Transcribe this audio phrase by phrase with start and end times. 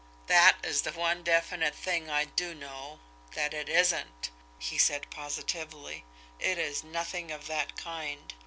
[0.25, 3.01] "That is the one definite thing I do know
[3.35, 6.05] that it isn't!" he said positively.
[6.39, 8.33] "It is nothing of that kind.